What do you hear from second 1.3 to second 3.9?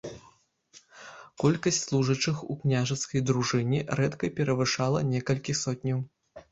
Колькасць служачых у княжацкай дружыне